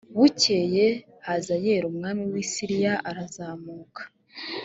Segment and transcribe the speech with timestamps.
[0.17, 0.85] bukeye
[1.25, 4.01] hazayeli umwami w i siriya arazamuka